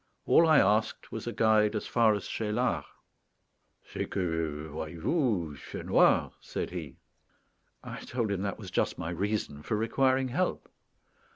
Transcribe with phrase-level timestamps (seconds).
[0.25, 2.85] All I asked was a guide as far as Cheylard.
[3.83, 6.97] "C'est que, voyez vous, il fait noir," said he.
[7.83, 10.67] I told him that was just my reason for requiring help.